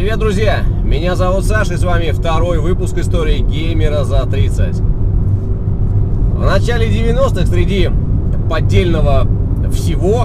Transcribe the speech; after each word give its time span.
Привет, 0.00 0.18
друзья! 0.18 0.64
Меня 0.82 1.14
зовут 1.14 1.44
Саша, 1.44 1.74
и 1.74 1.76
с 1.76 1.84
вами 1.84 2.10
второй 2.12 2.58
выпуск 2.58 2.96
истории 2.96 3.40
геймера 3.40 4.04
за 4.04 4.24
30. 4.24 4.76
В 4.78 6.42
начале 6.42 6.88
90-х 6.88 7.44
среди 7.44 7.90
поддельного 8.48 9.28
всего 9.70 10.24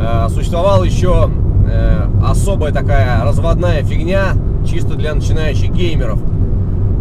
э, 0.00 0.26
существовала 0.30 0.82
еще 0.82 1.30
э, 1.70 2.08
особая 2.26 2.72
такая 2.72 3.22
разводная 3.22 3.84
фигня, 3.84 4.32
чисто 4.68 4.96
для 4.96 5.14
начинающих 5.14 5.70
геймеров. 5.70 6.18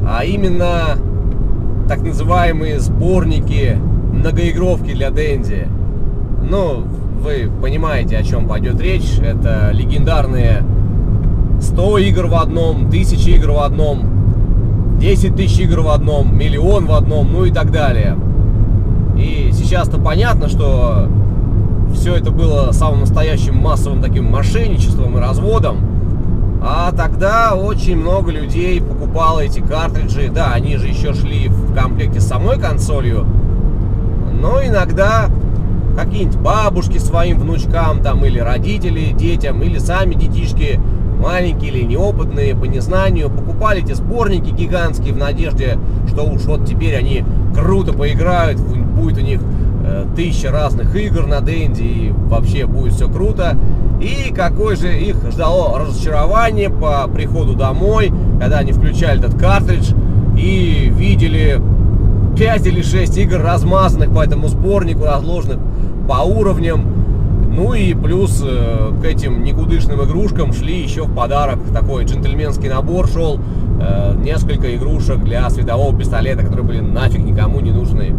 А 0.08 0.24
именно 0.24 1.00
так 1.88 2.04
называемые 2.04 2.80
сборники 2.80 3.76
многоигровки 4.14 4.94
для 4.94 5.10
Дэнди. 5.10 5.68
Ну, 6.48 6.84
вы 7.24 7.50
понимаете, 7.60 8.18
о 8.18 8.24
чем 8.24 8.48
пойдет 8.48 8.80
речь. 8.80 9.18
Это 9.18 9.72
легендарные 9.74 10.64
100 11.62 11.98
игр 12.00 12.28
в 12.28 12.36
одном, 12.36 12.88
1000 12.88 13.30
игр 13.32 13.52
в 13.52 13.60
одном, 13.60 14.98
10 15.00 15.36
тысяч 15.36 15.60
игр 15.60 15.82
в 15.82 15.90
одном, 15.90 16.38
миллион 16.38 16.86
в 16.86 16.94
одном, 16.94 17.32
ну 17.32 17.46
и 17.46 17.52
так 17.52 17.72
далее. 17.72 18.18
И 19.18 19.52
сейчас-то 19.54 20.00
понятно, 20.00 20.48
что 20.48 21.08
все 21.94 22.16
это 22.16 22.32
было 22.32 22.72
самым 22.72 23.02
настоящим 23.02 23.58
массовым 23.58 24.02
таким 24.02 24.26
мошенничеством 24.26 25.18
и 25.18 25.22
разводом. 25.22 25.78
А 26.64 26.92
тогда 26.92 27.56
очень 27.56 27.98
много 27.98 28.32
людей 28.32 28.80
покупало 28.82 29.40
эти 29.40 29.60
картриджи. 29.60 30.30
Да, 30.30 30.52
они 30.54 30.78
же 30.78 30.88
еще 30.88 31.14
шли 31.14 31.48
в 31.48 31.74
комплекте 31.74 32.20
с 32.20 32.28
самой 32.28 32.60
консолью. 32.60 33.26
Но 34.40 34.64
иногда 34.64 35.30
какие-нибудь 35.98 36.38
бабушки 36.38 36.98
своим 37.00 37.40
внучкам 37.40 38.02
там, 38.02 38.24
или 38.26 38.40
родители 38.40 39.12
детям, 39.12 39.62
или 39.62 39.80
сами 39.80 40.14
детишки 40.14 40.80
маленькие 41.22 41.72
или 41.72 41.84
неопытные 41.84 42.56
по 42.56 42.66
незнанию 42.66 43.30
покупали 43.30 43.84
эти 43.84 43.94
сборники 43.94 44.50
гигантские 44.50 45.14
в 45.14 45.18
надежде, 45.18 45.78
что 46.08 46.24
уж 46.24 46.42
вот 46.46 46.66
теперь 46.66 46.96
они 46.96 47.24
круто 47.54 47.94
поиграют, 47.94 48.60
будет 48.60 49.18
у 49.18 49.22
них 49.22 49.40
э, 49.86 50.06
тысяча 50.16 50.52
разных 50.52 50.96
игр 50.96 51.28
на 51.28 51.42
Денде 51.42 51.84
и 51.84 52.12
вообще 52.12 52.66
будет 52.66 52.94
все 52.94 53.08
круто. 53.08 53.56
И 54.02 54.34
какое 54.34 54.76
же 54.76 54.92
их 54.98 55.18
ждало 55.32 55.78
разочарование 55.78 56.72
по 56.72 57.08
приходу 57.08 57.54
домой, 57.54 58.12
когда 58.40 58.58
они 58.58 58.72
включали 58.72 59.20
этот 59.20 59.40
картридж 59.40 59.94
и 60.36 60.92
видели 60.92 61.62
5 62.36 62.68
или 62.68 62.82
6 62.82 63.18
игр 63.20 63.40
размазанных 63.42 64.12
по 64.12 64.24
этому 64.24 64.48
сборнику, 64.48 65.06
разложенных 65.06 65.60
по 66.08 66.24
уровням. 66.24 67.01
Ну 67.54 67.74
и 67.74 67.94
плюс 67.94 68.42
э, 68.46 68.94
к 69.02 69.06
этим 69.06 69.44
никудышным 69.44 70.02
игрушкам 70.06 70.54
шли 70.54 70.82
еще 70.82 71.04
в 71.04 71.14
подарок 71.14 71.60
такой 71.74 72.06
джентльменский 72.06 72.70
набор 72.70 73.10
шел. 73.10 73.40
Э, 73.82 74.16
несколько 74.16 74.74
игрушек 74.74 75.22
для 75.22 75.50
светового 75.50 75.98
пистолета, 75.98 76.44
которые 76.44 76.66
были 76.66 76.80
нафиг 76.80 77.20
никому 77.20 77.60
не 77.60 77.72
нужны. 77.72 78.16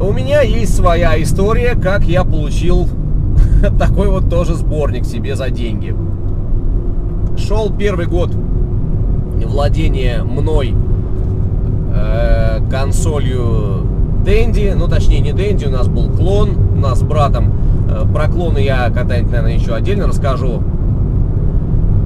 У 0.00 0.12
меня 0.12 0.40
есть 0.40 0.74
своя 0.74 1.20
история, 1.22 1.74
как 1.74 2.04
я 2.04 2.24
получил 2.24 2.88
такой 3.78 4.08
вот 4.08 4.30
тоже 4.30 4.54
сборник 4.54 5.04
себе 5.04 5.36
за 5.36 5.50
деньги. 5.50 5.94
Шел 7.36 7.70
первый 7.70 8.06
год 8.06 8.30
владения 9.44 10.22
мной 10.22 10.74
э, 11.94 12.60
консолью 12.70 13.95
Дэнди, 14.26 14.74
ну 14.76 14.88
точнее 14.88 15.20
не 15.20 15.32
Дэнди, 15.32 15.66
у 15.66 15.70
нас 15.70 15.86
был 15.86 16.10
клон, 16.10 16.56
у 16.74 16.80
нас 16.80 16.98
с 16.98 17.02
братом. 17.02 17.54
Э, 17.88 18.04
про 18.12 18.26
клоны 18.26 18.58
я 18.58 18.90
когда-нибудь, 18.90 19.30
наверное, 19.30 19.54
еще 19.54 19.72
отдельно 19.72 20.08
расскажу. 20.08 20.64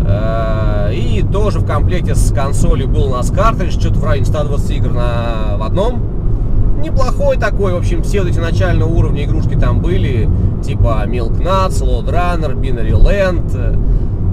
Э, 0.06 0.92
и 0.92 1.24
тоже 1.32 1.60
в 1.60 1.66
комплекте 1.66 2.14
с 2.14 2.30
консолью 2.30 2.88
был 2.88 3.06
у 3.06 3.10
нас 3.10 3.30
картридж, 3.30 3.72
что-то 3.72 3.98
в 4.00 4.04
районе 4.04 4.26
120 4.26 4.70
игр 4.70 4.92
на, 4.92 5.56
в 5.56 5.62
одном. 5.62 6.02
Неплохой 6.82 7.38
такой, 7.38 7.72
в 7.72 7.78
общем, 7.78 8.02
все 8.02 8.20
вот 8.20 8.28
эти 8.28 8.38
начальные 8.38 8.86
уровни 8.86 9.24
игрушки 9.24 9.54
там 9.54 9.80
были, 9.80 10.28
типа 10.62 11.04
Milk 11.06 11.42
Nuts, 11.42 11.82
Load 11.82 12.10
Runner, 12.10 12.54
Binary 12.54 12.92
Land, 12.92 13.50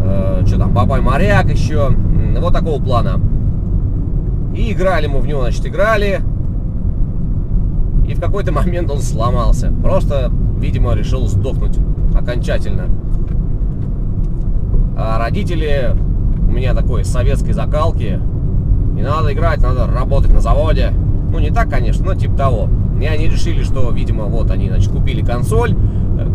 э, 0.03 0.45
что 0.45 0.57
там, 0.57 0.73
Бабай 0.73 0.99
Моряк 0.99 1.49
еще, 1.49 1.89
вот 2.37 2.51
такого 2.51 2.83
плана. 2.83 3.17
И 4.53 4.73
играли 4.73 5.07
мы 5.07 5.19
в 5.21 5.27
него, 5.27 5.41
значит, 5.43 5.65
играли 5.65 6.19
и 8.07 8.13
в 8.13 8.19
какой-то 8.19 8.51
момент 8.53 8.89
он 8.89 8.99
сломался. 8.99 9.71
Просто, 9.83 10.31
видимо, 10.59 10.93
решил 10.93 11.27
сдохнуть 11.27 11.77
окончательно. 12.15 12.85
А 14.97 15.19
родители 15.19 15.95
у 16.47 16.51
меня 16.51 16.73
такой 16.73 17.05
советской 17.05 17.51
закалки. 17.51 18.19
Не 18.93 19.03
надо 19.03 19.31
играть, 19.31 19.61
надо 19.61 19.85
работать 19.85 20.33
на 20.33 20.41
заводе. 20.41 20.91
Ну, 21.31 21.39
не 21.39 21.51
так, 21.51 21.69
конечно, 21.69 22.05
но 22.05 22.15
типа 22.15 22.35
того. 22.35 22.69
И 22.99 23.05
они 23.05 23.27
решили, 23.27 23.61
что, 23.63 23.91
видимо, 23.91 24.23
вот 24.25 24.49
они, 24.49 24.69
значит, 24.69 24.91
купили 24.91 25.23
консоль, 25.23 25.75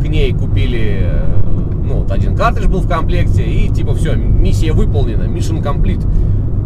к 0.00 0.06
ней 0.06 0.32
купили, 0.32 1.00
э, 1.02 1.42
ну, 1.84 2.00
вот 2.00 2.12
один 2.12 2.36
картридж 2.36 2.68
был 2.68 2.80
в 2.80 2.88
комплекте, 2.88 3.42
и 3.42 3.68
типа 3.68 3.94
все, 3.94 4.14
миссия 4.14 4.72
выполнена, 4.72 5.24
mission 5.24 5.60
complete. 5.60 6.06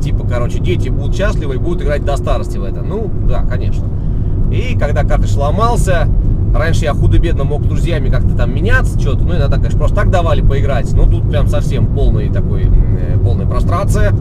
Типа, 0.03 0.27
короче, 0.29 0.59
дети 0.59 0.91
будут 0.91 1.17
счастливы 1.17 1.55
и 1.55 1.59
будут 1.59 1.83
играть 1.83 2.05
до 2.05 2.19
старости 2.19 2.59
в 2.59 2.65
это. 2.65 2.83
Ну, 2.83 3.11
да, 3.27 3.43
конечно. 3.49 3.87
И 4.51 4.77
когда 4.79 5.05
картридж 5.05 5.31
сломался, 5.31 6.09
раньше 6.55 6.85
я 6.85 6.95
худо-бедно 6.95 7.45
мог 7.45 7.65
с 7.65 7.67
друзьями 7.67 8.09
как-то 8.09 8.37
там 8.37 8.55
меняться, 8.55 8.99
что-то, 9.01 9.25
ну 9.25 9.37
иногда, 9.37 9.57
конечно, 9.57 9.79
просто 9.79 9.97
так 9.97 10.11
давали 10.11 10.41
поиграть, 10.41 10.93
но 10.93 11.05
тут 11.07 11.29
прям 11.29 11.49
совсем 11.49 11.87
полный 11.87 12.29
такой, 12.29 12.65
э, 12.65 13.19
полная 13.23 13.47
прострация. 13.47 14.13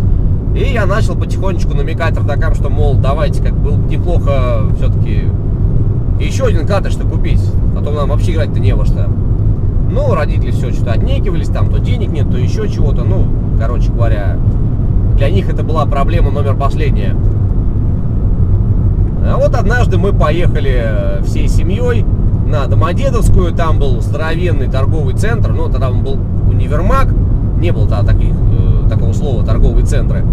И 0.55 0.71
я 0.71 0.85
начал 0.85 1.15
потихонечку 1.15 1.75
намекать 1.75 2.17
родакам, 2.17 2.55
что, 2.55 2.69
мол, 2.69 2.95
давайте, 2.95 3.43
как 3.43 3.53
было 3.53 3.75
бы 3.75 3.89
неплохо 3.89 4.63
все-таки 4.77 5.23
еще 6.19 6.45
один 6.45 6.65
картридж-то 6.65 7.05
купить, 7.05 7.41
а 7.77 7.83
то 7.83 7.91
нам 7.91 8.09
вообще 8.09 8.33
играть-то 8.33 8.59
не 8.59 8.73
во 8.73 8.85
что. 8.85 9.09
Ну, 9.91 10.13
родители 10.13 10.51
все 10.51 10.71
что-то 10.71 10.93
отнекивались, 10.93 11.47
там 11.47 11.69
то 11.69 11.79
денег 11.79 12.09
нет, 12.09 12.29
то 12.31 12.37
еще 12.37 12.67
чего-то, 12.69 13.03
ну, 13.03 13.27
короче 13.59 13.91
говоря, 13.91 14.37
для 15.17 15.29
них 15.29 15.49
это 15.49 15.63
была 15.63 15.85
проблема 15.85 16.31
номер 16.31 16.55
последняя. 16.55 17.15
А 19.27 19.37
вот 19.37 19.55
однажды 19.55 19.97
мы 19.97 20.13
поехали 20.13 20.83
э, 20.83 21.23
всей 21.23 21.47
семьей 21.47 22.05
на 22.45 22.67
Домодедовскую, 22.67 23.53
там 23.53 23.79
был 23.79 23.99
здоровенный 24.01 24.69
торговый 24.69 25.15
центр, 25.15 25.51
ну 25.51 25.69
тогда 25.69 25.89
он 25.89 26.03
был 26.03 26.19
универмаг, 26.47 27.07
не 27.59 27.71
было 27.71 27.87
тогда 27.87 28.13
таких, 28.13 28.33
э, 28.33 28.89
такого 28.89 29.13
слова 29.13 29.43
торговые 29.43 29.85
центры. 29.85 30.23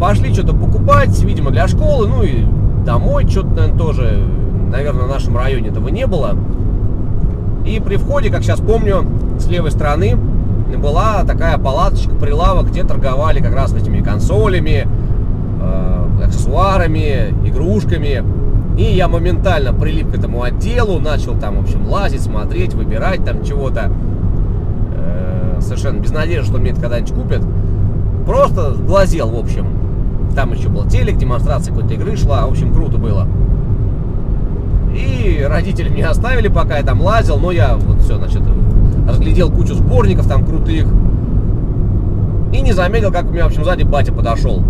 Пошли 0.00 0.32
что-то 0.32 0.52
покупать, 0.52 1.16
видимо, 1.22 1.50
для 1.50 1.68
школы, 1.68 2.08
ну 2.08 2.22
и 2.22 2.44
домой 2.84 3.28
что-то, 3.28 3.48
наверное, 3.48 3.78
тоже, 3.78 4.22
наверное, 4.72 5.04
в 5.04 5.08
нашем 5.08 5.36
районе 5.36 5.68
этого 5.68 5.88
не 5.88 6.06
было. 6.06 6.34
И 7.64 7.80
при 7.80 7.96
входе, 7.96 8.30
как 8.30 8.42
сейчас 8.42 8.58
помню, 8.60 9.04
с 9.38 9.46
левой 9.46 9.70
стороны 9.70 10.16
была 10.76 11.22
такая 11.24 11.56
палаточка, 11.56 12.14
прилавок, 12.16 12.70
где 12.70 12.82
торговали 12.82 13.40
как 13.40 13.54
раз 13.54 13.72
этими 13.74 14.00
консолями, 14.00 14.86
Э, 15.60 15.97
аксессуарами, 16.28 17.34
игрушками. 17.44 18.22
И 18.78 18.82
я 18.82 19.08
моментально 19.08 19.72
прилип 19.72 20.12
к 20.12 20.18
этому 20.18 20.42
отделу, 20.42 21.00
начал 21.00 21.36
там, 21.36 21.56
в 21.56 21.62
общем, 21.62 21.88
лазить, 21.88 22.22
смотреть, 22.22 22.74
выбирать 22.74 23.24
там 23.24 23.44
чего-то. 23.44 23.90
Э, 24.94 25.58
совершенно 25.60 25.98
без 25.98 26.12
надежды, 26.12 26.50
что 26.50 26.58
мне 26.58 26.70
это 26.70 26.80
когда-нибудь 26.80 27.12
купят. 27.12 27.42
Просто 28.24 28.74
глазел, 28.74 29.30
в 29.30 29.38
общем. 29.38 29.66
Там 30.36 30.52
еще 30.52 30.68
был 30.68 30.84
телек, 30.84 31.16
демонстрация 31.16 31.74
какой-то 31.74 31.94
игры 31.94 32.16
шла. 32.16 32.46
В 32.46 32.52
общем, 32.52 32.72
круто 32.72 32.98
было. 32.98 33.26
И 34.94 35.44
родители 35.48 35.88
меня 35.88 36.10
оставили, 36.10 36.48
пока 36.48 36.76
я 36.78 36.84
там 36.84 37.00
лазил. 37.00 37.38
Но 37.38 37.50
я 37.50 37.74
вот 37.74 38.00
все, 38.02 38.16
значит, 38.16 38.42
разглядел 39.08 39.50
кучу 39.50 39.74
сборников 39.74 40.28
там 40.28 40.44
крутых. 40.44 40.86
И 42.52 42.60
не 42.60 42.72
заметил, 42.72 43.10
как 43.10 43.24
у 43.24 43.30
меня, 43.30 43.44
в 43.44 43.48
общем, 43.48 43.64
сзади 43.64 43.82
батя 43.82 44.12
подошел. 44.12 44.62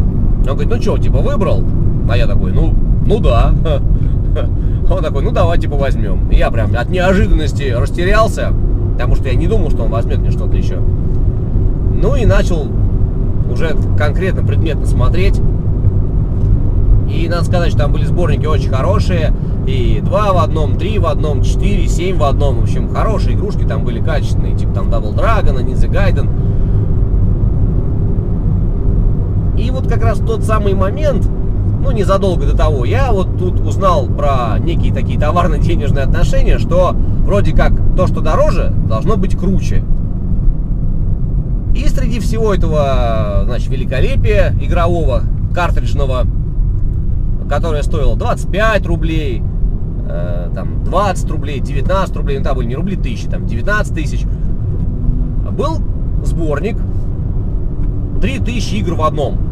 Он 0.46 0.54
говорит, 0.54 0.70
ну 0.70 0.80
что, 0.80 0.98
типа 0.98 1.18
выбрал? 1.18 1.64
А 2.08 2.16
я 2.16 2.26
такой, 2.26 2.52
ну, 2.52 2.74
ну 3.06 3.20
да. 3.20 3.52
Он 4.90 5.02
такой, 5.02 5.22
ну 5.22 5.30
давай, 5.30 5.58
типа 5.58 5.76
возьмем. 5.76 6.28
И 6.30 6.36
я 6.36 6.50
прям 6.50 6.74
от 6.74 6.88
неожиданности 6.88 7.74
растерялся, 7.76 8.52
потому 8.92 9.16
что 9.16 9.28
я 9.28 9.34
не 9.34 9.46
думал, 9.46 9.70
что 9.70 9.82
он 9.82 9.90
возьмет 9.90 10.18
мне 10.18 10.30
что-то 10.30 10.56
еще. 10.56 10.80
Ну 12.00 12.16
и 12.16 12.24
начал 12.24 12.66
уже 13.50 13.76
конкретно, 13.98 14.42
предметно 14.42 14.86
смотреть. 14.86 15.40
И 17.10 17.28
надо 17.28 17.44
сказать, 17.44 17.70
что 17.70 17.80
там 17.80 17.92
были 17.92 18.04
сборники 18.04 18.46
очень 18.46 18.70
хорошие. 18.70 19.32
И 19.66 20.00
два 20.02 20.32
в 20.32 20.38
одном, 20.38 20.76
три 20.76 20.98
в 20.98 21.06
одном, 21.06 21.42
четыре, 21.42 21.88
семь 21.88 22.16
в 22.16 22.24
одном. 22.24 22.60
В 22.60 22.62
общем, 22.62 22.88
хорошие 22.92 23.36
игрушки 23.36 23.64
там 23.64 23.84
были 23.84 24.00
качественные. 24.00 24.56
Типа 24.56 24.74
там 24.74 24.88
Double 24.88 25.14
Dragon, 25.14 25.62
Ninja 25.62 25.90
Gaiden. 25.90 26.28
И 29.58 29.67
вот 29.78 29.88
как 29.88 30.02
раз 30.02 30.18
тот 30.18 30.42
самый 30.42 30.74
момент, 30.74 31.28
ну, 31.82 31.92
незадолго 31.92 32.46
до 32.46 32.56
того, 32.56 32.84
я 32.84 33.12
вот 33.12 33.38
тут 33.38 33.60
узнал 33.60 34.06
про 34.06 34.58
некие 34.58 34.92
такие 34.92 35.18
товарно-денежные 35.18 36.04
отношения, 36.04 36.58
что 36.58 36.96
вроде 37.24 37.54
как 37.54 37.72
то, 37.96 38.08
что 38.08 38.20
дороже, 38.20 38.72
должно 38.88 39.16
быть 39.16 39.36
круче. 39.36 39.84
среди 41.86 42.18
всего 42.20 42.54
этого, 42.54 43.42
значит, 43.44 43.68
великолепия 43.70 44.52
игрового, 44.60 45.22
картриджного, 45.54 46.26
которое 47.48 47.82
стоило 47.82 48.16
25 48.16 48.86
рублей, 48.86 49.42
э, 50.08 50.50
там 50.54 50.84
20 50.84 51.30
рублей, 51.30 51.60
19 51.60 52.16
рублей, 52.16 52.38
ну 52.38 52.44
там 52.44 52.56
были 52.56 52.66
не 52.66 52.74
рубли 52.74 52.96
тысячи, 52.96 53.28
там 53.28 53.46
19 53.46 53.94
тысяч, 53.94 54.24
был 55.52 55.78
сборник 56.24 56.76
3000 58.20 58.74
игр 58.74 58.94
в 58.94 59.02
одном. 59.02 59.47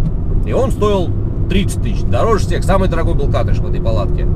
И 0.47 0.53
он 0.53 0.71
стоил 0.71 1.11
30 1.49 1.83
тысяч. 1.83 2.03
Дороже 2.03 2.47
всех. 2.47 2.65
Самый 2.65 2.89
дорогой 2.89 3.15
был 3.15 3.31
картридж 3.31 3.61
в 3.61 3.69
этой 3.69 3.81
палатке. 3.81 4.27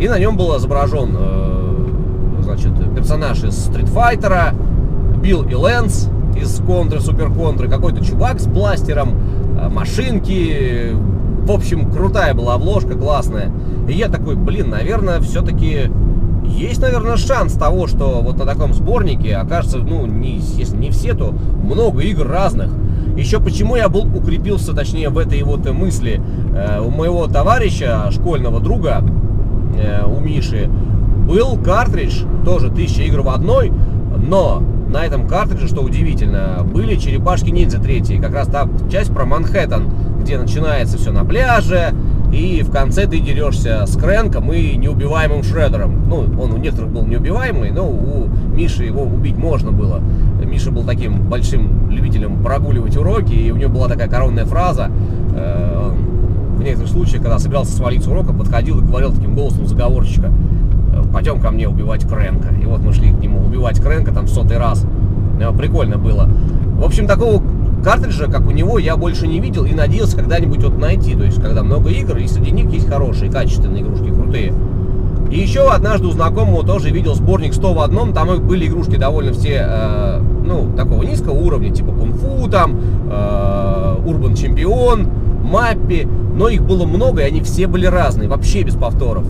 И 0.00 0.08
на 0.08 0.18
нем 0.18 0.36
был 0.36 0.56
изображен 0.56 1.16
э, 1.16 2.42
значит, 2.42 2.72
персонаж 2.94 3.42
из 3.44 3.68
Street 3.68 3.92
Fighter, 3.92 4.54
Билл 5.20 5.42
и 5.44 5.54
Лэнс 5.54 6.08
из 6.36 6.60
Контры, 6.60 7.00
Супер 7.00 7.30
Контры, 7.32 7.68
какой-то 7.68 8.04
чувак 8.04 8.40
с 8.40 8.46
бластером, 8.46 9.14
э, 9.60 9.68
машинки. 9.68 10.90
В 11.44 11.52
общем, 11.52 11.90
крутая 11.90 12.34
была 12.34 12.54
обложка, 12.54 12.94
классная. 12.94 13.52
И 13.88 13.92
я 13.92 14.08
такой, 14.08 14.34
блин, 14.34 14.70
наверное, 14.70 15.20
все-таки 15.20 15.90
есть, 16.44 16.80
наверное, 16.80 17.16
шанс 17.16 17.54
того, 17.54 17.86
что 17.86 18.20
вот 18.20 18.38
на 18.38 18.44
таком 18.44 18.74
сборнике 18.74 19.36
окажется, 19.36 19.78
ну, 19.78 20.06
не, 20.06 20.38
если 20.38 20.76
не 20.76 20.90
все, 20.90 21.14
то 21.14 21.32
много 21.32 22.02
игр 22.02 22.26
разных. 22.26 22.70
Еще 23.16 23.40
почему 23.40 23.76
я 23.76 23.88
был 23.88 24.06
укрепился, 24.06 24.74
точнее, 24.74 25.08
в 25.08 25.18
этой 25.18 25.42
вот 25.42 25.68
мысли 25.70 26.20
э, 26.54 26.80
у 26.80 26.90
моего 26.90 27.26
товарища, 27.26 28.10
школьного 28.10 28.60
друга, 28.60 29.04
э, 29.76 30.04
у 30.04 30.20
Миши, 30.20 30.68
был 31.26 31.56
картридж, 31.56 32.24
тоже 32.44 32.66
1000 32.66 33.02
игр 33.04 33.20
в 33.22 33.28
одной, 33.28 33.72
но 34.16 34.62
на 34.88 35.04
этом 35.04 35.26
картридже, 35.26 35.68
что 35.68 35.80
удивительно, 35.82 36.64
были 36.64 36.96
черепашки 36.96 37.50
ниндзя 37.50 37.80
третьи, 37.80 38.16
как 38.18 38.32
раз 38.32 38.48
та 38.48 38.68
часть 38.90 39.12
про 39.12 39.24
Манхэттен, 39.24 39.90
где 40.20 40.38
начинается 40.38 40.98
все 40.98 41.10
на 41.10 41.24
пляже, 41.24 41.92
и 42.32 42.62
в 42.62 42.70
конце 42.70 43.06
ты 43.06 43.18
дерешься 43.18 43.86
с 43.86 43.96
Крэнком 43.96 44.52
и 44.52 44.76
неубиваемым 44.76 45.42
Шредером. 45.42 46.08
Ну, 46.08 46.26
он 46.40 46.52
у 46.52 46.56
некоторых 46.56 46.90
был 46.90 47.06
неубиваемый, 47.06 47.70
но 47.70 47.88
у 47.88 48.28
Миши 48.54 48.84
его 48.84 49.02
убить 49.02 49.36
можно 49.36 49.72
было. 49.72 50.00
Миша 50.44 50.70
был 50.70 50.84
таким 50.84 51.28
большим 51.28 51.90
любителем 51.90 52.42
прогуливать 52.42 52.96
уроки, 52.96 53.32
и 53.32 53.50
у 53.50 53.56
него 53.56 53.72
была 53.72 53.88
такая 53.88 54.08
коронная 54.08 54.44
фраза. 54.44 54.90
Э, 55.34 55.90
в 56.56 56.62
некоторых 56.62 56.90
случаях, 56.90 57.22
когда 57.22 57.38
собирался 57.38 57.72
свалить 57.72 58.04
с 58.04 58.06
урока, 58.06 58.32
подходил 58.32 58.78
и 58.78 58.82
говорил 58.82 59.12
таким 59.12 59.34
голосом 59.34 59.66
заговорщика, 59.66 60.30
«Э, 60.92 61.02
пойдем 61.12 61.40
ко 61.40 61.50
мне 61.50 61.68
убивать 61.68 62.06
Крэнка. 62.06 62.54
И 62.62 62.66
вот 62.66 62.80
мы 62.80 62.92
шли 62.92 63.10
к 63.10 63.18
нему 63.18 63.44
убивать 63.44 63.80
Крэнка 63.80 64.12
там 64.12 64.26
в 64.26 64.30
сотый 64.30 64.58
раз. 64.58 64.86
Э, 65.40 65.52
прикольно 65.56 65.98
было. 65.98 66.28
В 66.78 66.84
общем, 66.84 67.08
такого 67.08 67.42
картриджа, 67.82 68.26
как 68.26 68.46
у 68.46 68.52
него, 68.52 68.78
я 68.78 68.96
больше 68.96 69.26
не 69.26 69.40
видел 69.40 69.64
и 69.64 69.74
надеялся 69.74 70.16
когда-нибудь 70.16 70.62
вот 70.62 70.78
найти. 70.78 71.14
То 71.14 71.24
есть, 71.24 71.42
когда 71.42 71.64
много 71.64 71.90
игр, 71.90 72.16
и 72.18 72.28
среди 72.28 72.52
них 72.52 72.72
есть 72.72 72.88
хорошие, 72.88 73.30
качественные 73.30 73.82
игрушки, 73.82 74.10
крутые. 74.10 74.54
И 75.34 75.40
еще 75.40 75.68
однажды 75.68 76.06
у 76.06 76.12
знакомого 76.12 76.64
тоже 76.64 76.90
видел 76.90 77.16
сборник 77.16 77.54
100 77.54 77.74
в 77.74 77.80
одном, 77.80 78.12
там 78.12 78.40
были 78.46 78.68
игрушки 78.68 78.94
довольно 78.94 79.32
все, 79.32 79.66
э, 79.68 80.20
ну, 80.20 80.70
такого 80.76 81.02
низкого 81.02 81.32
уровня, 81.32 81.74
типа 81.74 81.90
кунг-фу 81.90 82.48
там, 82.48 82.78
э, 83.10 83.96
Урбан 84.06 84.36
Чемпион, 84.36 85.08
Маппи, 85.42 86.06
но 86.36 86.48
их 86.48 86.62
было 86.62 86.86
много, 86.86 87.22
и 87.22 87.24
они 87.24 87.40
все 87.40 87.66
были 87.66 87.86
разные, 87.86 88.28
вообще 88.28 88.62
без 88.62 88.76
повторов. 88.76 89.24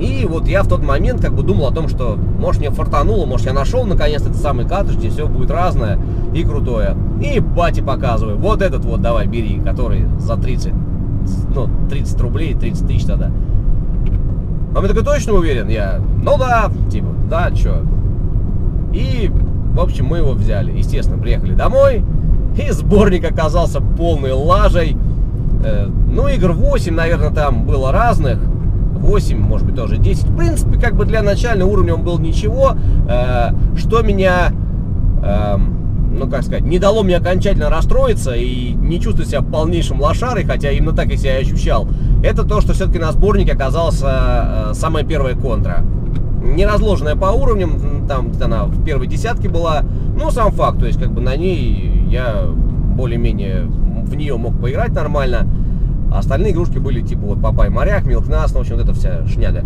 И 0.00 0.26
вот 0.26 0.48
я 0.48 0.62
в 0.62 0.68
тот 0.68 0.82
момент 0.82 1.20
как 1.20 1.34
бы 1.34 1.42
думал 1.42 1.66
о 1.66 1.70
том, 1.70 1.90
что 1.90 2.16
может 2.38 2.62
мне 2.62 2.70
фартануло, 2.70 3.26
может 3.26 3.44
я 3.44 3.52
нашел 3.52 3.84
наконец 3.84 4.22
этот 4.22 4.36
самый 4.36 4.66
картридж, 4.66 4.96
где 4.96 5.10
все 5.10 5.26
будет 5.26 5.50
разное 5.50 5.98
и 6.32 6.44
крутое. 6.44 6.96
И 7.22 7.40
бате 7.40 7.82
показываю, 7.82 8.38
вот 8.38 8.62
этот 8.62 8.86
вот 8.86 9.02
давай 9.02 9.26
бери, 9.26 9.60
который 9.60 10.06
за 10.18 10.38
30, 10.38 10.72
ну 11.54 11.68
30 11.90 12.20
рублей, 12.22 12.54
30 12.54 12.86
тысяч 12.86 13.04
тогда. 13.04 13.30
Он 14.76 14.82
мне 14.82 14.92
такой, 14.92 15.04
точно 15.04 15.32
уверен? 15.32 15.68
Я, 15.68 16.00
ну 16.22 16.36
да, 16.36 16.70
типа, 16.92 17.06
да, 17.30 17.50
чё. 17.50 17.82
И, 18.92 19.30
в 19.32 19.80
общем, 19.80 20.04
мы 20.04 20.18
его 20.18 20.32
взяли. 20.32 20.70
Естественно, 20.70 21.16
приехали 21.16 21.54
домой, 21.54 22.04
и 22.62 22.70
сборник 22.72 23.24
оказался 23.24 23.80
полной 23.80 24.32
лажей. 24.32 24.98
Э, 25.64 25.86
ну, 25.86 26.28
игр 26.28 26.52
8, 26.52 26.94
наверное, 26.94 27.30
там 27.30 27.64
было 27.64 27.90
разных. 27.90 28.38
8, 28.38 29.38
может 29.38 29.66
быть, 29.66 29.76
тоже 29.76 29.96
10. 29.96 30.24
В 30.24 30.36
принципе, 30.36 30.78
как 30.78 30.94
бы 30.94 31.06
для 31.06 31.22
начального 31.22 31.70
уровня 31.70 31.94
он 31.94 32.02
был 32.02 32.18
ничего. 32.18 32.76
Э, 33.08 33.52
что 33.78 34.02
меня, 34.02 34.52
э, 35.22 35.56
ну, 36.16 36.28
как 36.28 36.42
сказать, 36.42 36.64
не 36.64 36.78
дало 36.78 37.02
мне 37.02 37.16
окончательно 37.16 37.70
расстроиться 37.70 38.34
и 38.34 38.72
не 38.72 39.00
чувствовать 39.00 39.30
себя 39.30 39.42
полнейшим 39.42 40.00
лошарой, 40.00 40.44
хотя 40.44 40.70
именно 40.70 40.92
так 40.92 41.08
я 41.08 41.16
себя 41.16 41.36
ощущал, 41.36 41.88
это 42.22 42.44
то, 42.44 42.60
что 42.60 42.72
все-таки 42.72 42.98
на 42.98 43.12
сборнике 43.12 43.52
оказалась 43.52 44.02
э, 44.02 44.72
самая 44.74 45.04
первая 45.04 45.34
контра. 45.34 45.84
Не 46.42 46.64
разложенная 46.66 47.16
по 47.16 47.26
уровням, 47.26 48.06
там 48.08 48.32
она 48.40 48.64
в 48.64 48.84
первой 48.84 49.06
десятке 49.06 49.48
была, 49.48 49.82
но 50.16 50.30
сам 50.30 50.52
факт, 50.52 50.78
то 50.78 50.86
есть 50.86 50.98
как 51.00 51.12
бы 51.12 51.20
на 51.20 51.36
ней 51.36 52.06
я 52.08 52.44
более-менее 52.96 53.66
в 54.06 54.14
нее 54.14 54.36
мог 54.36 54.58
поиграть 54.60 54.92
нормально. 54.92 55.46
А 56.12 56.20
остальные 56.20 56.52
игрушки 56.52 56.78
были 56.78 57.00
типа 57.00 57.22
вот 57.22 57.42
Папай 57.42 57.68
Моряк, 57.68 58.06
Милкнас, 58.06 58.52
ну, 58.52 58.58
в 58.58 58.60
общем, 58.62 58.76
вот 58.76 58.84
эта 58.84 58.94
вся 58.94 59.26
шняга. 59.26 59.64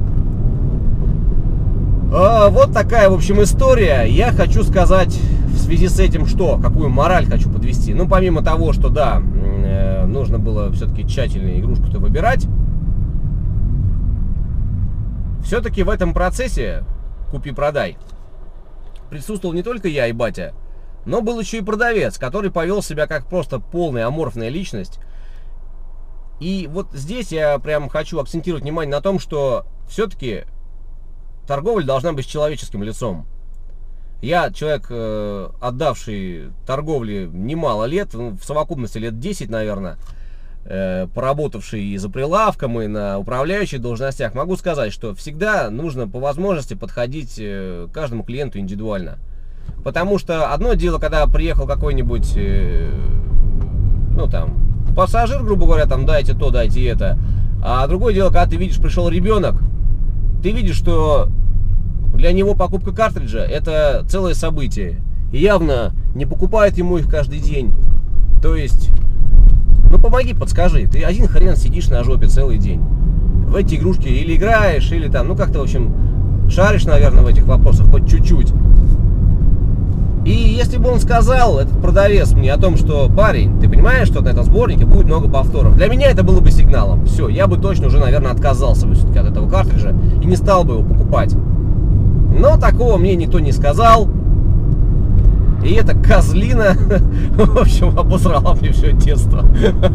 А, 2.12 2.48
вот 2.48 2.72
такая, 2.72 3.08
в 3.08 3.14
общем, 3.14 3.42
история. 3.42 4.04
Я 4.08 4.32
хочу 4.32 4.64
сказать 4.64 5.16
в 5.50 5.58
связи 5.58 5.88
с 5.88 5.98
этим 5.98 6.26
что? 6.26 6.58
Какую 6.58 6.88
мораль 6.88 7.26
хочу 7.26 7.50
подвести? 7.50 7.94
Ну, 7.94 8.08
помимо 8.08 8.42
того, 8.42 8.72
что 8.72 8.88
да, 8.88 9.20
э, 9.20 10.06
нужно 10.06 10.38
было 10.38 10.72
все-таки 10.72 11.06
тщательно 11.06 11.58
игрушку-то 11.58 11.98
выбирать, 11.98 12.46
все-таки 15.44 15.82
в 15.82 15.88
этом 15.88 16.14
процессе 16.14 16.84
купи-продай 17.30 17.96
присутствовал 19.10 19.54
не 19.54 19.62
только 19.62 19.88
я 19.88 20.06
и 20.06 20.12
батя, 20.12 20.54
но 21.04 21.22
был 21.22 21.40
еще 21.40 21.58
и 21.58 21.62
продавец, 21.62 22.18
который 22.18 22.50
повел 22.50 22.82
себя 22.82 23.06
как 23.06 23.26
просто 23.26 23.58
полная 23.58 24.06
аморфная 24.06 24.48
личность, 24.48 25.00
и 26.40 26.68
вот 26.70 26.88
здесь 26.92 27.32
я 27.32 27.58
прям 27.58 27.88
хочу 27.88 28.18
акцентировать 28.18 28.62
внимание 28.62 28.94
на 28.94 29.02
том, 29.02 29.18
что 29.18 29.66
все-таки 29.88 30.44
торговля 31.46 31.84
должна 31.84 32.12
быть 32.12 32.24
с 32.24 32.28
человеческим 32.28 32.82
лицом. 32.82 33.26
Я 34.22 34.50
человек, 34.50 34.86
э, 34.90 35.48
отдавший 35.60 36.50
торговле 36.66 37.26
немало 37.32 37.84
лет, 37.84 38.10
ну, 38.12 38.36
в 38.36 38.44
совокупности 38.44 38.98
лет 38.98 39.18
10, 39.18 39.48
наверное, 39.48 39.96
э, 40.66 41.06
поработавший 41.14 41.82
и 41.82 41.96
за 41.96 42.10
прилавком, 42.10 42.80
и 42.82 42.86
на 42.86 43.18
управляющих 43.18 43.80
должностях, 43.80 44.34
могу 44.34 44.56
сказать, 44.56 44.92
что 44.92 45.14
всегда 45.14 45.70
нужно 45.70 46.06
по 46.06 46.18
возможности 46.20 46.74
подходить 46.74 47.36
э, 47.38 47.88
каждому 47.94 48.22
клиенту 48.22 48.58
индивидуально. 48.58 49.18
Потому 49.84 50.18
что 50.18 50.52
одно 50.52 50.74
дело, 50.74 50.98
когда 50.98 51.26
приехал 51.26 51.66
какой-нибудь, 51.66 52.36
ну 54.14 54.28
там, 54.28 54.70
пассажир, 54.94 55.42
грубо 55.42 55.64
говоря, 55.64 55.86
там 55.86 56.04
дайте 56.04 56.34
то, 56.34 56.50
дайте 56.50 56.84
это. 56.86 57.18
А 57.62 57.86
другое 57.86 58.12
дело, 58.12 58.28
когда 58.28 58.46
ты 58.46 58.56
видишь, 58.56 58.80
пришел 58.80 59.08
ребенок, 59.08 59.54
ты 60.42 60.50
видишь, 60.50 60.76
что 60.76 61.30
для 62.20 62.32
него 62.32 62.54
покупка 62.54 62.92
картриджа 62.92 63.40
это 63.40 64.04
целое 64.08 64.34
событие. 64.34 65.00
И 65.32 65.38
явно 65.38 65.92
не 66.14 66.26
покупает 66.26 66.76
ему 66.76 66.98
их 66.98 67.08
каждый 67.08 67.40
день. 67.40 67.72
То 68.42 68.54
есть, 68.54 68.90
ну 69.90 69.98
помоги, 69.98 70.34
подскажи. 70.34 70.86
Ты 70.86 71.02
один 71.02 71.26
хрен 71.26 71.56
сидишь 71.56 71.88
на 71.88 72.04
жопе 72.04 72.26
целый 72.26 72.58
день. 72.58 72.80
В 73.48 73.56
эти 73.56 73.76
игрушки 73.76 74.08
или 74.08 74.36
играешь, 74.36 74.92
или 74.92 75.08
там, 75.08 75.28
ну 75.28 75.36
как-то, 75.36 75.60
в 75.60 75.62
общем, 75.62 75.94
шаришь, 76.50 76.84
наверное, 76.84 77.22
в 77.22 77.26
этих 77.26 77.44
вопросах 77.44 77.90
хоть 77.90 78.08
чуть-чуть. 78.08 78.52
И 80.26 80.30
если 80.30 80.76
бы 80.76 80.90
он 80.90 81.00
сказал, 81.00 81.58
этот 81.58 81.80
продавец 81.80 82.32
мне 82.32 82.52
о 82.52 82.58
том, 82.58 82.76
что 82.76 83.08
парень, 83.08 83.58
ты 83.60 83.68
понимаешь, 83.68 84.08
что 84.08 84.20
на 84.20 84.28
этом 84.28 84.44
сборнике 84.44 84.84
будет 84.84 85.06
много 85.06 85.28
повторов, 85.30 85.74
для 85.74 85.88
меня 85.88 86.10
это 86.10 86.22
было 86.22 86.40
бы 86.40 86.50
сигналом. 86.50 87.06
Все, 87.06 87.28
я 87.28 87.46
бы 87.46 87.56
точно 87.56 87.86
уже, 87.86 87.98
наверное, 87.98 88.32
отказался 88.32 88.86
бы 88.86 88.94
все-таки 88.94 89.18
от 89.18 89.30
этого 89.30 89.48
картриджа 89.48 89.94
и 90.22 90.26
не 90.26 90.36
стал 90.36 90.64
бы 90.64 90.74
его 90.74 90.82
покупать. 90.82 91.34
Но 92.38 92.56
такого 92.56 92.96
мне 92.96 93.16
никто 93.16 93.40
не 93.40 93.52
сказал. 93.52 94.08
И 95.64 95.74
эта 95.74 95.94
козлина, 95.94 96.74
в 97.32 97.58
общем, 97.58 97.98
обосрала 97.98 98.54
мне 98.54 98.72
все 98.72 98.92
детство. 98.92 99.44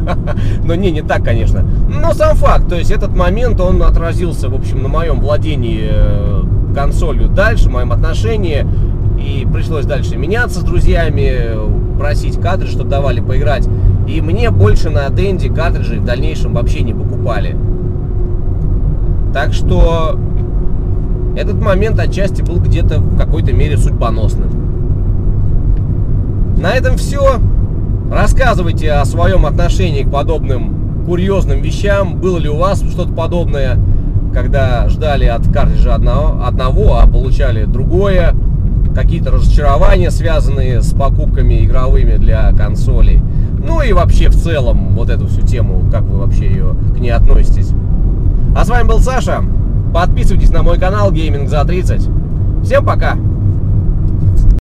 Но 0.63 0.75
не, 0.75 0.91
не 0.91 1.01
так, 1.01 1.23
конечно. 1.23 1.65
Но 1.89 2.13
сам 2.13 2.35
факт, 2.35 2.69
то 2.69 2.75
есть 2.75 2.91
этот 2.91 3.15
момент, 3.15 3.59
он 3.59 3.81
отразился, 3.81 4.49
в 4.49 4.55
общем, 4.55 4.83
на 4.83 4.89
моем 4.89 5.19
владении 5.19 5.89
э, 5.89 6.43
консолью 6.75 7.29
дальше, 7.29 7.69
в 7.69 7.71
моем 7.71 7.91
отношении. 7.91 8.65
И 9.19 9.47
пришлось 9.51 9.85
дальше 9.85 10.17
меняться 10.17 10.59
с 10.59 10.63
друзьями, 10.63 11.97
просить 11.97 12.39
картриджи, 12.39 12.73
чтобы 12.73 12.89
давали 12.91 13.21
поиграть. 13.21 13.67
И 14.07 14.21
мне 14.21 14.51
больше 14.51 14.91
на 14.91 15.09
Денди 15.09 15.49
картриджи 15.49 15.99
в 15.99 16.05
дальнейшем 16.05 16.53
вообще 16.53 16.81
не 16.81 16.93
покупали. 16.93 17.57
Так 19.33 19.53
что 19.53 20.19
этот 21.35 21.61
момент 21.61 21.99
отчасти 21.99 22.41
был 22.41 22.57
где-то 22.59 22.99
в 22.99 23.17
какой-то 23.17 23.53
мере 23.53 23.77
судьбоносным. 23.77 24.65
На 26.57 26.73
этом 26.73 26.97
все. 26.97 27.39
Рассказывайте 28.11 28.91
о 28.91 29.05
своем 29.05 29.45
отношении 29.45 30.03
к 30.03 30.11
подобным 30.11 31.03
курьезным 31.05 31.61
вещам. 31.61 32.17
Было 32.19 32.37
ли 32.37 32.49
у 32.49 32.57
вас 32.57 32.81
что-то 32.81 33.11
подобное, 33.11 33.77
когда 34.33 34.87
ждали 34.89 35.25
от 35.25 35.47
картриджа 35.51 35.95
одного, 35.95 36.43
одного 36.45 36.99
а 36.99 37.07
получали 37.07 37.65
другое? 37.65 38.33
Какие-то 38.95 39.31
разочарования, 39.31 40.09
связанные 40.09 40.81
с 40.81 40.93
покупками 40.93 41.65
игровыми 41.65 42.15
для 42.15 42.51
консолей. 42.53 43.21
Ну 43.67 43.81
и 43.81 43.91
вообще 43.91 44.29
в 44.29 44.35
целом 44.35 44.95
вот 44.95 45.09
эту 45.09 45.27
всю 45.27 45.41
тему, 45.41 45.83
как 45.91 46.03
вы 46.03 46.19
вообще 46.19 46.47
ее 46.47 46.75
к 46.95 46.99
ней 46.99 47.09
относитесь. 47.09 47.71
А 48.55 48.63
с 48.63 48.69
вами 48.69 48.87
был 48.87 48.99
Саша. 48.99 49.43
Подписывайтесь 49.95 50.49
на 50.49 50.61
мой 50.61 50.77
канал 50.77 51.09
Gaming 51.09 51.47
за 51.47 51.63
30. 51.63 52.09
Всем 52.65 52.85
пока! 52.85 53.15